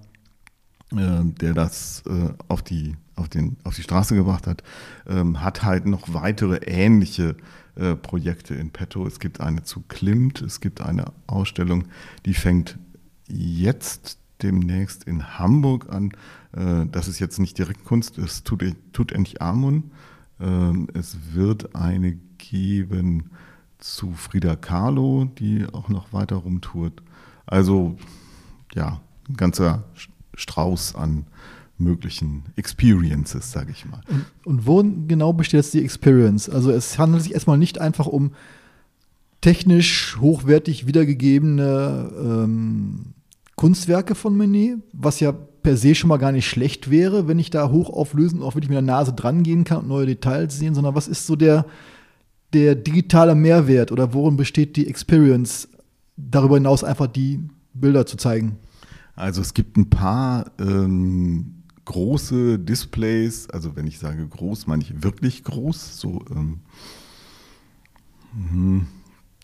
[0.92, 4.62] äh, der das äh, auf die auf, den, auf die Straße gebracht hat,
[5.08, 7.36] ähm, hat halt noch weitere ähnliche
[7.74, 9.06] äh, Projekte in petto.
[9.06, 11.84] Es gibt eine zu Klimt, es gibt eine Ausstellung,
[12.26, 12.78] die fängt
[13.28, 16.12] jetzt demnächst in Hamburg an.
[16.52, 19.90] Äh, das ist jetzt nicht direkt Kunst, es tut, tut endlich Amun.
[20.40, 23.30] Äh, es wird eine geben
[23.78, 27.02] zu Frida Kahlo, die auch noch weiter rumtourt.
[27.46, 27.96] Also
[28.74, 29.84] ja, ein ganzer
[30.34, 31.26] Strauß an
[31.78, 34.00] möglichen Experiences, sage ich mal.
[34.08, 36.50] Und, und, wo genau besteht jetzt die Experience?
[36.50, 38.32] Also es handelt sich erstmal nicht einfach um
[39.40, 43.14] technisch hochwertig wiedergegebene ähm,
[43.54, 45.32] Kunstwerke von Menet, was ja
[45.68, 48.76] per se schon mal gar nicht schlecht wäre, wenn ich da hochauflösend auch wirklich mit
[48.76, 51.66] der Nase dran gehen kann und neue Details sehen, sondern was ist so der,
[52.54, 55.68] der digitale Mehrwert oder worin besteht die Experience,
[56.16, 57.40] darüber hinaus einfach die
[57.74, 58.56] Bilder zu zeigen?
[59.14, 65.02] Also es gibt ein paar ähm, große Displays, also wenn ich sage groß, meine ich
[65.02, 66.60] wirklich groß, so ähm,
[68.32, 68.86] hm,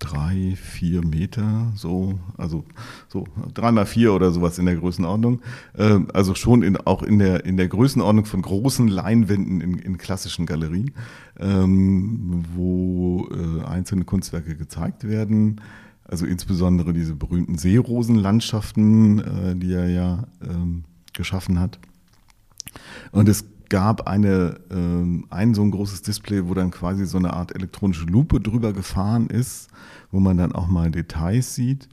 [0.05, 2.65] drei, vier Meter, so, also
[3.09, 5.41] so drei mal vier oder sowas in der Größenordnung.
[5.77, 9.99] Ähm, also schon in, auch in der, in der Größenordnung von großen Leinwänden in, in
[9.99, 10.93] klassischen Galerien,
[11.39, 15.61] ähm, wo äh, einzelne Kunstwerke gezeigt werden.
[16.05, 21.79] Also insbesondere diese berühmten Seerosenlandschaften, äh, die er ja ähm, geschaffen hat.
[23.13, 27.33] Und es gab eine, ähm, ein so ein großes Display, wo dann quasi so eine
[27.33, 29.69] Art elektronische Lupe drüber gefahren ist,
[30.11, 31.89] wo man dann auch mal Details sieht.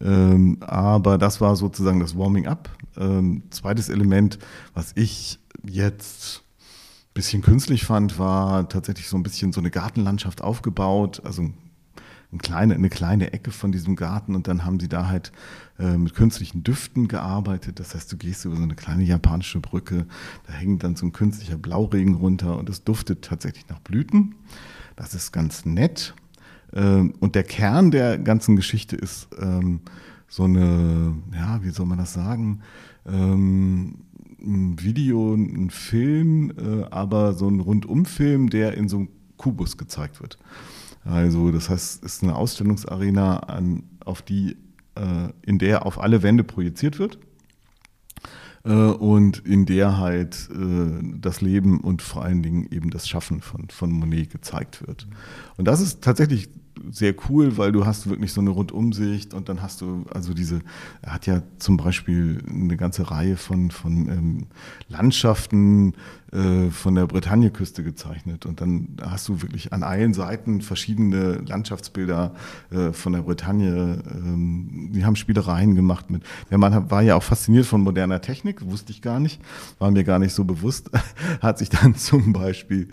[0.00, 2.70] Ähm, aber das war sozusagen das Warming Up.
[2.96, 4.38] Ähm, zweites Element,
[4.74, 6.42] was ich jetzt
[7.10, 11.50] ein bisschen künstlich fand, war tatsächlich so ein bisschen so eine Gartenlandschaft aufgebaut, also
[12.32, 15.32] eine kleine, eine kleine Ecke von diesem Garten und dann haben sie da halt
[15.78, 17.80] äh, mit künstlichen Düften gearbeitet.
[17.80, 20.06] Das heißt, du gehst über so eine kleine japanische Brücke,
[20.46, 24.34] da hängt dann so ein künstlicher Blauregen runter und es duftet tatsächlich nach Blüten.
[24.96, 26.14] Das ist ganz nett.
[26.72, 29.80] Ähm, und der Kern der ganzen Geschichte ist ähm,
[30.28, 32.60] so eine, ja, wie soll man das sagen?
[33.06, 33.98] Ähm,
[34.40, 40.20] ein Video, ein Film, äh, aber so ein Rundumfilm, der in so einem Kubus gezeigt
[40.20, 40.38] wird.
[41.06, 44.56] Also das heißt, es ist eine Ausstellungsarena, an, auf die,
[44.96, 47.18] äh, in der auf alle Wände projiziert wird
[48.64, 53.40] äh, und in der halt äh, das Leben und vor allen Dingen eben das Schaffen
[53.40, 55.06] von, von Monet gezeigt wird.
[55.56, 56.48] Und das ist tatsächlich
[56.90, 60.60] sehr cool, weil du hast wirklich so eine Rundumsicht und dann hast du also diese,
[61.02, 64.46] er hat ja zum Beispiel eine ganze Reihe von, von ähm,
[64.88, 65.94] Landschaften
[66.32, 72.34] äh, von der Bretagneküste gezeichnet und dann hast du wirklich an allen Seiten verschiedene Landschaftsbilder
[72.70, 74.02] äh, von der Bretagne.
[74.12, 76.24] Ähm, die haben Spielereien gemacht mit.
[76.50, 79.40] Der Mann war ja auch fasziniert von moderner Technik, wusste ich gar nicht,
[79.78, 80.90] war mir gar nicht so bewusst,
[81.40, 82.88] hat sich dann zum Beispiel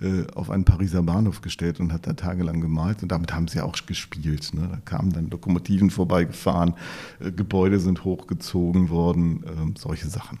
[0.00, 3.60] äh, auf einen Pariser Bahnhof gestellt und hat da tagelang gemalt und damit haben sie
[3.60, 4.52] auch gespielt.
[4.52, 4.68] Ne?
[4.70, 6.74] Da kamen dann Lokomotiven vorbeigefahren,
[7.20, 10.38] äh, Gebäude sind hochgezogen worden, äh, solche Sachen.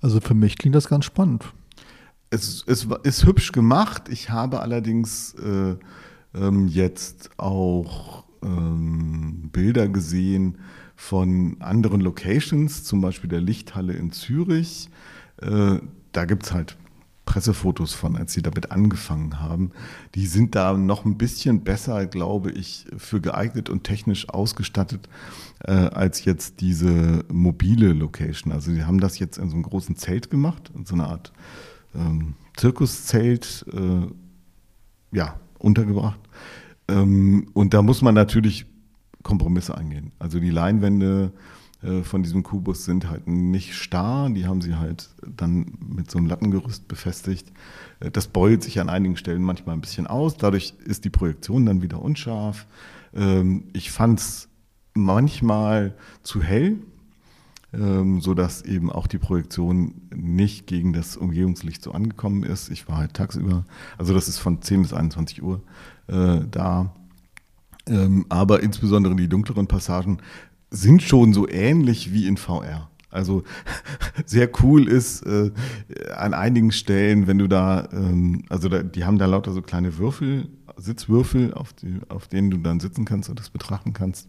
[0.00, 1.44] Also für mich klingt das ganz spannend.
[2.30, 4.08] es, es ist hübsch gemacht.
[4.08, 5.76] Ich habe allerdings äh,
[6.34, 10.58] ähm, jetzt auch ähm, Bilder gesehen
[10.96, 14.88] von anderen Locations, zum Beispiel der Lichthalle in Zürich.
[15.40, 15.78] Äh,
[16.12, 16.76] da gibt es halt
[17.30, 19.70] Pressefotos von, als sie damit angefangen haben.
[20.16, 25.08] Die sind da noch ein bisschen besser, glaube ich, für geeignet und technisch ausgestattet
[25.64, 28.52] äh, als jetzt diese mobile Location.
[28.52, 31.32] Also die haben das jetzt in so einem großen Zelt gemacht, in so einer Art
[31.94, 36.18] ähm, Zirkuszelt, äh, ja, untergebracht.
[36.88, 38.66] Ähm, und da muss man natürlich
[39.22, 40.10] Kompromisse eingehen.
[40.18, 41.30] Also die Leinwände
[42.02, 46.26] von diesem Kubus sind halt nicht starr, die haben sie halt dann mit so einem
[46.26, 47.52] Lattengerüst befestigt.
[48.00, 51.64] Äh, das beult sich an einigen Stellen manchmal ein bisschen aus, dadurch ist die Projektion
[51.66, 52.66] dann wieder unscharf.
[53.14, 54.48] Ähm, ich fand es
[54.94, 56.78] manchmal zu hell,
[57.72, 62.68] ähm, sodass eben auch die Projektion nicht gegen das Umgebungslicht so angekommen ist.
[62.70, 63.64] Ich war halt tagsüber,
[63.96, 65.62] also das ist von 10 bis 21 Uhr
[66.08, 66.94] äh, da.
[67.86, 70.18] Ähm, aber insbesondere die dunkleren Passagen
[70.70, 72.90] sind schon so ähnlich wie in VR.
[73.10, 73.42] Also
[74.24, 75.50] sehr cool ist äh,
[76.16, 79.98] an einigen Stellen, wenn du da, ähm, also da, die haben da lauter so kleine
[79.98, 84.28] Würfel, Sitzwürfel, auf, die, auf denen du dann sitzen kannst und das betrachten kannst.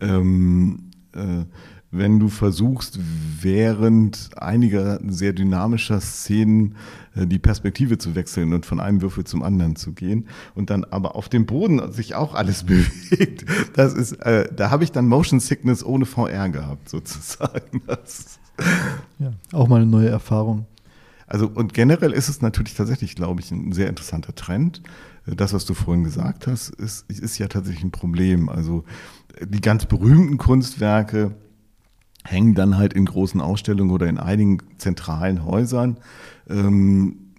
[0.00, 1.44] Ähm, äh,
[1.92, 2.98] wenn du versuchst,
[3.40, 6.76] während einiger sehr dynamischer Szenen
[7.14, 10.84] äh, die Perspektive zu wechseln und von einem Würfel zum anderen zu gehen und dann
[10.84, 13.44] aber auf dem Boden sich auch alles bewegt.
[13.74, 17.82] Das ist, äh, da habe ich dann Motion Sickness ohne VR gehabt, sozusagen.
[17.86, 18.38] Das
[19.18, 20.66] ja, auch mal eine neue Erfahrung.
[21.26, 24.82] Also und generell ist es natürlich tatsächlich, glaube ich, ein sehr interessanter Trend.
[25.24, 28.48] Das, was du vorhin gesagt hast, ist, ist ja tatsächlich ein Problem.
[28.48, 28.84] Also
[29.40, 31.34] die ganz berühmten Kunstwerke,
[32.24, 35.98] hängen dann halt in großen Ausstellungen oder in einigen zentralen Häusern.
[36.48, 37.32] Ähm,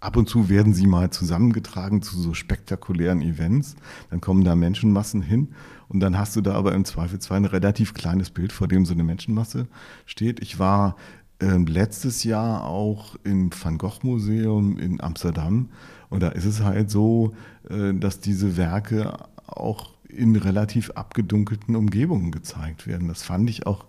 [0.00, 3.76] ab und zu werden sie mal zusammengetragen zu so spektakulären Events.
[4.10, 5.48] Dann kommen da Menschenmassen hin
[5.88, 8.94] und dann hast du da aber im Zweifelsfall ein relativ kleines Bild, vor dem so
[8.94, 9.66] eine Menschenmasse
[10.06, 10.40] steht.
[10.40, 10.96] Ich war
[11.40, 15.68] äh, letztes Jahr auch im Van Gogh Museum in Amsterdam
[16.08, 17.34] und da ist es halt so,
[17.68, 19.12] äh, dass diese Werke
[19.46, 23.08] auch in relativ abgedunkelten Umgebungen gezeigt werden.
[23.08, 23.84] Das fand ich auch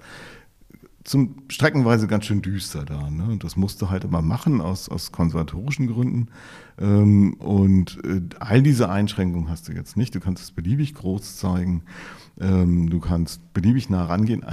[1.03, 3.09] zum streckenweise ganz schön düster da.
[3.09, 3.23] Ne?
[3.23, 6.27] Und das musste halt immer machen aus, aus konservatorischen Gründen.
[6.79, 10.13] Ähm, und äh, all diese Einschränkungen hast du jetzt nicht.
[10.13, 11.83] Du kannst es beliebig groß zeigen.
[12.39, 14.45] Ähm, du kannst beliebig nah rangehen.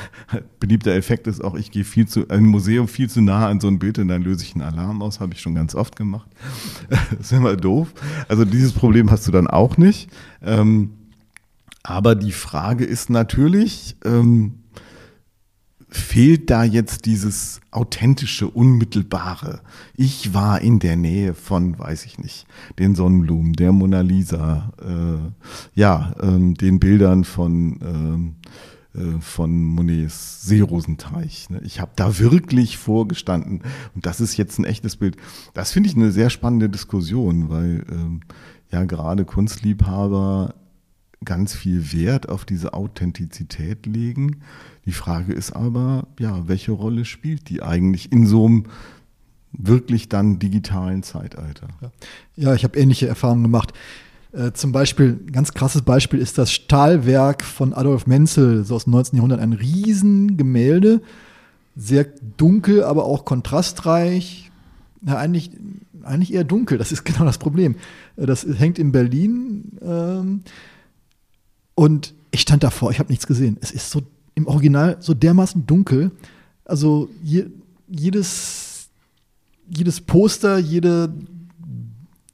[0.60, 3.68] Beliebter Effekt ist auch, ich gehe viel zu, ein Museum viel zu nah an so
[3.68, 5.20] ein Bild und dann löse ich einen Alarm aus.
[5.20, 6.28] Habe ich schon ganz oft gemacht.
[6.88, 7.94] das ist immer doof.
[8.28, 10.10] Also dieses Problem hast du dann auch nicht.
[10.42, 10.90] Ähm,
[11.82, 14.62] aber die Frage ist natürlich, ähm,
[15.88, 19.60] fehlt da jetzt dieses authentische, unmittelbare.
[19.94, 22.46] Ich war in der Nähe von, weiß ich nicht,
[22.78, 28.34] den Sonnenblumen, der Mona Lisa, äh, ja, ähm, den Bildern von, ähm,
[28.94, 31.50] äh, von Monets Seerosenteich.
[31.50, 31.60] Ne?
[31.62, 33.62] Ich habe da wirklich vorgestanden
[33.94, 35.16] und das ist jetzt ein echtes Bild.
[35.52, 38.20] Das finde ich eine sehr spannende Diskussion, weil ähm,
[38.70, 40.54] ja gerade Kunstliebhaber
[41.24, 44.42] ganz viel Wert auf diese Authentizität legen.
[44.86, 48.64] Die Frage ist aber, ja, welche Rolle spielt die eigentlich in so einem
[49.52, 51.68] wirklich dann digitalen Zeitalter?
[52.36, 53.72] Ja, ich habe ähnliche Erfahrungen gemacht.
[54.32, 58.84] Äh, zum Beispiel, ein ganz krasses Beispiel ist das Stahlwerk von Adolf Menzel, so aus
[58.84, 59.16] dem 19.
[59.16, 59.40] Jahrhundert.
[59.40, 61.02] Ein Riesengemälde,
[61.76, 62.06] sehr
[62.36, 64.50] dunkel, aber auch kontrastreich.
[65.04, 65.50] Ja, eigentlich,
[66.02, 67.76] eigentlich eher dunkel, das ist genau das Problem.
[68.16, 69.78] Äh, das hängt in Berlin.
[69.82, 70.40] Ähm,
[71.74, 73.58] und ich stand davor, ich habe nichts gesehen.
[73.60, 74.02] Es ist so
[74.34, 76.10] im Original so dermaßen dunkel.
[76.64, 77.46] Also je,
[77.88, 78.88] jedes,
[79.68, 81.12] jedes Poster, jede,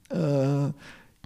[0.09, 0.71] äh,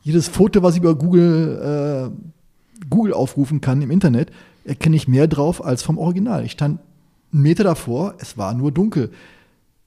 [0.01, 4.31] jedes Foto, was ich über Google, äh, Google aufrufen kann im Internet,
[4.65, 6.45] erkenne ich mehr drauf als vom Original.
[6.45, 6.79] Ich stand
[7.31, 9.11] einen Meter davor, es war nur dunkel.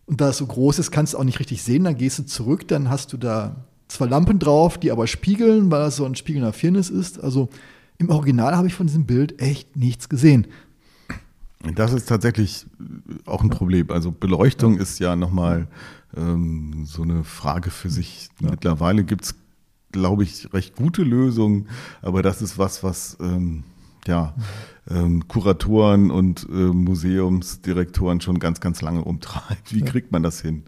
[0.07, 1.85] Und da es so groß ist, kannst du auch nicht richtig sehen.
[1.85, 3.57] Dann gehst du zurück, dann hast du da
[3.89, 7.21] zwar Lampen drauf, die aber spiegeln, weil das so ein spiegelnder Firnis ist.
[7.21, 7.49] Also
[7.99, 10.47] im Original habe ich von diesem Bild echt nichts gesehen.
[11.75, 12.67] Das ist tatsächlich
[13.25, 13.91] auch ein Problem.
[13.91, 15.69] Also Beleuchtung ist ja nochmal
[16.17, 18.29] ähm, so eine Frage für sich.
[18.41, 18.51] Ja.
[18.51, 19.35] Mittlerweile gibt es,
[19.93, 21.69] glaube ich, recht gute Lösungen,
[22.03, 23.65] aber das ist was, was ähm,
[24.07, 24.35] ja,
[24.89, 29.75] ähm, Kuratoren und äh, Museumsdirektoren schon ganz, ganz lange umtreibt.
[29.75, 30.63] Wie kriegt man das hin?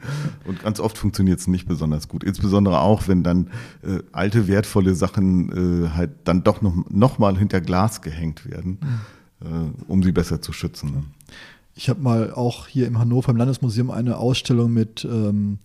[0.44, 2.24] Und ganz oft funktioniert es nicht besonders gut.
[2.24, 3.50] Insbesondere auch, wenn dann
[3.82, 8.78] äh, alte, wertvolle Sachen äh, halt dann doch noch, noch mal hinter Glas gehängt werden,
[9.40, 9.74] mhm.
[9.86, 10.90] um sie besser zu schützen.
[10.90, 11.04] Ne?
[11.78, 15.58] Ich habe mal auch hier im Hannover im Landesmuseum eine Ausstellung mit ähm,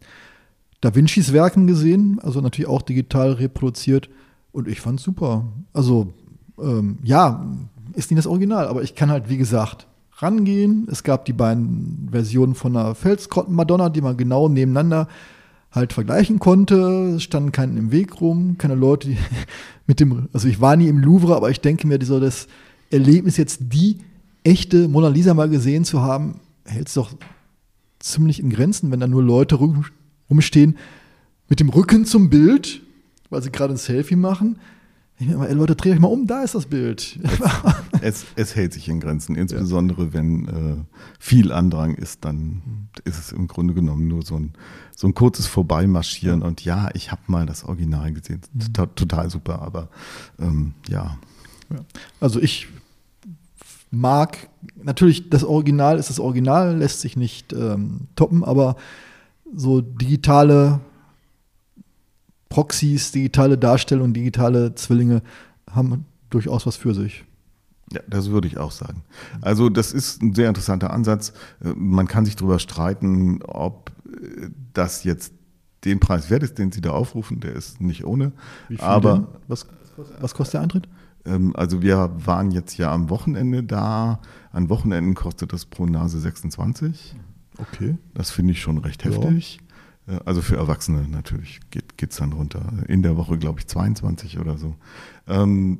[0.79, 4.11] Da Vincis Werken gesehen, also natürlich auch digital reproduziert.
[4.51, 5.47] Und ich fand es super.
[5.73, 6.13] Also,
[6.61, 7.45] ähm, ja,
[7.93, 9.87] ist nicht das Original, aber ich kann halt, wie gesagt,
[10.17, 10.87] rangehen.
[10.91, 15.07] Es gab die beiden Versionen von einer Felsgrotten-Madonna, die man genau nebeneinander
[15.71, 17.15] halt vergleichen konnte.
[17.15, 19.17] Es standen keinen im Weg rum, keine Leute, die
[19.87, 22.47] mit dem, also ich war nie im Louvre, aber ich denke mir, so das
[22.91, 23.99] Erlebnis jetzt die
[24.43, 27.11] echte Mona Lisa mal gesehen zu haben, hält es doch
[27.99, 29.85] ziemlich in Grenzen, wenn da nur Leute rum,
[30.29, 30.77] rumstehen
[31.49, 32.81] mit dem Rücken zum Bild,
[33.29, 34.59] weil sie gerade ein Selfie machen.
[35.23, 37.19] Ich denke Leute, dreht euch mal um, da ist das Bild.
[38.01, 40.13] Es, es hält sich in Grenzen, insbesondere ja.
[40.13, 40.75] wenn äh,
[41.19, 44.51] viel Andrang ist, dann ist es im Grunde genommen nur so ein,
[44.93, 46.47] so ein kurzes Vorbeimarschieren ja.
[46.47, 48.59] und ja, ich habe mal das Original gesehen, mhm.
[48.73, 49.87] total, total super, aber
[50.37, 51.17] ähm, ja.
[51.69, 51.79] ja.
[52.19, 52.67] Also ich
[53.89, 54.49] mag,
[54.81, 58.75] natürlich das Original ist das Original, lässt sich nicht ähm, toppen, aber
[59.55, 60.81] so digitale
[62.53, 65.23] Proxys, digitale Darstellungen, digitale Zwillinge
[65.71, 67.25] haben durchaus was für sich.
[67.91, 69.01] Ja, das würde ich auch sagen.
[69.41, 71.33] Also das ist ein sehr interessanter Ansatz.
[71.63, 75.33] Äh, man kann sich darüber streiten, ob äh, das jetzt
[75.83, 77.39] den Preis wert ist, den Sie da aufrufen.
[77.39, 78.33] Der ist nicht ohne.
[78.77, 79.65] Aber was,
[80.19, 80.87] was, kostet der Eintritt?
[81.25, 84.19] Ähm, also wir waren jetzt ja am Wochenende da.
[84.51, 87.15] An Wochenenden kostet das pro Nase 26.
[87.57, 87.97] Okay.
[88.13, 89.55] Das finde ich schon recht heftig.
[89.55, 89.72] Ja.
[90.25, 92.61] Also für Erwachsene natürlich geht es dann runter.
[92.87, 94.75] In der Woche, glaube ich, 22 oder so.
[95.27, 95.79] Ähm,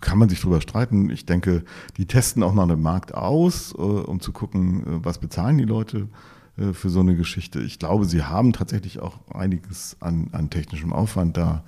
[0.00, 1.10] kann man sich drüber streiten.
[1.10, 1.64] Ich denke,
[1.96, 5.64] die testen auch mal den Markt aus, äh, um zu gucken, äh, was bezahlen die
[5.64, 6.08] Leute
[6.56, 7.60] äh, für so eine Geschichte.
[7.60, 11.64] Ich glaube, sie haben tatsächlich auch einiges an, an technischem Aufwand da.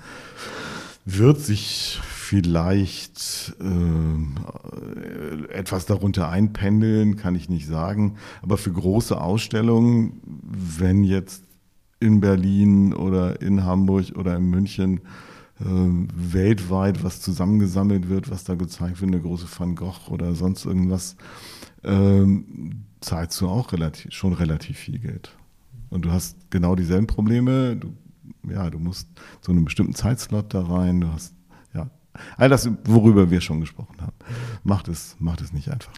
[1.06, 8.16] Wird sich vielleicht äh, etwas darunter einpendeln, kann ich nicht sagen.
[8.42, 11.42] Aber für große Ausstellungen, wenn jetzt
[12.00, 15.00] in Berlin oder in Hamburg oder in München
[15.60, 20.64] äh, weltweit was zusammengesammelt wird, was da gezeigt wird, eine große Van Gogh oder sonst
[20.64, 21.16] irgendwas,
[21.84, 25.36] ähm, zahlst du auch relativ, schon relativ viel Geld.
[25.90, 27.76] Und du hast genau dieselben Probleme.
[27.76, 27.92] Du,
[28.48, 29.08] ja, du musst
[29.40, 31.00] zu einem bestimmten Zeitslot da rein.
[31.00, 31.34] Du hast,
[31.74, 31.90] ja,
[32.36, 34.16] all das, worüber wir schon gesprochen haben.
[34.62, 35.92] Macht es, macht es nicht einfach.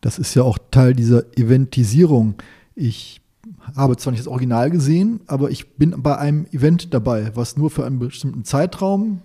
[0.00, 2.34] Das ist ja auch Teil dieser Eventisierung.
[2.74, 3.21] Ich
[3.76, 7.70] habe zwar nicht das Original gesehen, aber ich bin bei einem Event dabei, was nur
[7.70, 9.22] für einen bestimmten Zeitraum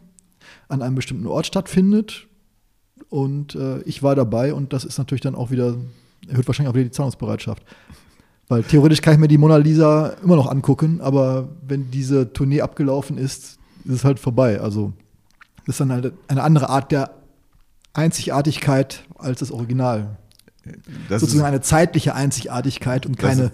[0.70, 2.28] an einem bestimmten Ort stattfindet.
[3.10, 5.76] Und äh, ich war dabei und das ist natürlich dann auch wieder,
[6.28, 7.64] erhöht wahrscheinlich auch wieder die Zahlungsbereitschaft.
[8.50, 12.62] Weil theoretisch kann ich mir die Mona Lisa immer noch angucken, aber wenn diese Tournee
[12.62, 14.62] abgelaufen ist, ist es halt vorbei.
[14.62, 14.94] Also
[15.66, 17.12] das ist dann halt eine andere Art der
[17.94, 20.18] Einzigartigkeit als das Original.
[21.10, 23.52] Das Sozusagen eine zeitliche Einzigartigkeit und keine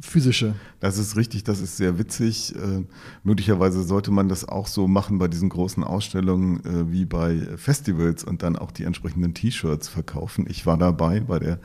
[0.00, 0.54] physische.
[0.78, 2.54] Das ist richtig, das ist sehr witzig.
[2.54, 2.84] Äh,
[3.24, 8.22] möglicherweise sollte man das auch so machen bei diesen großen Ausstellungen äh, wie bei Festivals
[8.22, 10.46] und dann auch die entsprechenden T-Shirts verkaufen.
[10.48, 11.58] Ich war dabei bei der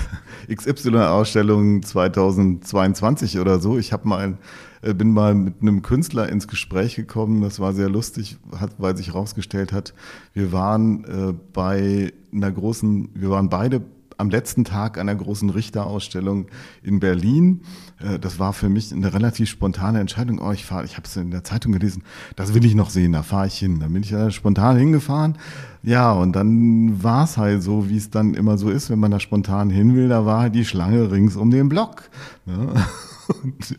[0.54, 3.78] XY-Ausstellung 2022 oder so.
[3.78, 4.38] Ich habe mal
[4.80, 7.42] äh, bin mal mit einem Künstler ins Gespräch gekommen.
[7.42, 8.38] Das war sehr lustig,
[8.78, 9.92] weil sich herausgestellt hat,
[10.32, 13.82] wir waren äh, bei einer großen, wir waren beide
[14.18, 16.46] am letzten Tag einer großen Richterausstellung
[16.82, 17.62] in Berlin.
[18.00, 20.40] Äh, das war für mich eine relativ spontane Entscheidung.
[20.40, 22.02] Oh, ich fahre, ich habe es in der Zeitung gelesen,
[22.36, 23.80] das will ich noch sehen, da fahre ich hin.
[23.80, 25.38] Dann bin ich da spontan hingefahren.
[25.82, 29.12] Ja, und dann war es halt so, wie es dann immer so ist, wenn man
[29.12, 32.10] da spontan hin will, da war halt die Schlange rings um den Block.
[32.46, 32.74] Ja.
[33.42, 33.76] Und,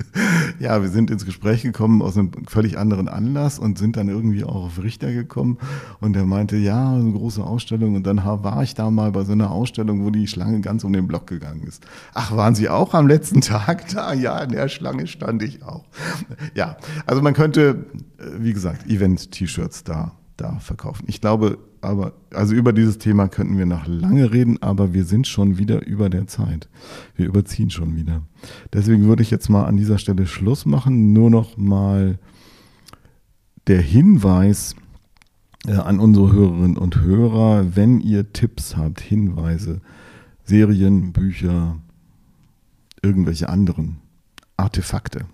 [0.60, 4.44] ja, wir sind ins Gespräch gekommen aus einem völlig anderen Anlass und sind dann irgendwie
[4.44, 5.58] auch auf Richter gekommen.
[6.00, 7.96] Und er meinte, ja, eine große Ausstellung.
[7.96, 10.94] Und dann war ich da mal bei so einer Ausstellung, wo die Schlange ganz um
[10.94, 11.86] den Block gegangen ist.
[12.14, 14.14] Ach, waren Sie auch am letzten Tag da?
[14.14, 15.86] Ja, in der Schlange stand ich auch.
[16.54, 17.86] Ja, also man könnte,
[18.18, 21.06] äh, wie gesagt, Event-T-Shirts da da verkaufen.
[21.08, 25.28] Ich glaube, aber, also über dieses Thema könnten wir noch lange reden, aber wir sind
[25.28, 26.70] schon wieder über der Zeit.
[27.16, 28.22] Wir überziehen schon wieder.
[28.74, 31.14] Deswegen würde ich jetzt mal an dieser Stelle Schluss machen.
[31.14, 32.20] Nur noch mal
[33.68, 34.76] der Hinweis
[35.68, 39.82] äh, an unsere Hörerinnen und Hörer, wenn ihr Tipps habt, Hinweise,
[40.44, 41.78] Serien, Bücher,
[43.02, 43.98] irgendwelche anderen
[44.58, 45.26] Artefakte,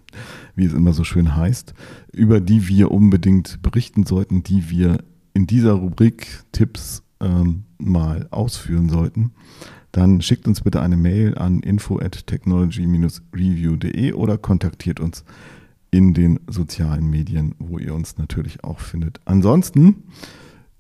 [0.56, 1.74] wie es immer so schön heißt,
[2.12, 5.00] über die wir unbedingt berichten sollten, die wir
[5.36, 9.32] in dieser Rubrik Tipps ähm, mal ausführen sollten,
[9.92, 15.24] dann schickt uns bitte eine Mail an info at technology-review.de oder kontaktiert uns
[15.92, 19.22] in den sozialen Medien, wo ihr uns natürlich auch findet.
[19.26, 20.04] Ansonsten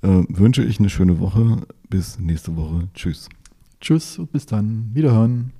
[0.01, 1.61] äh, wünsche ich eine schöne Woche.
[1.89, 2.89] Bis nächste Woche.
[2.93, 3.29] Tschüss.
[3.79, 4.89] Tschüss und bis dann.
[4.93, 5.51] Wiederhören.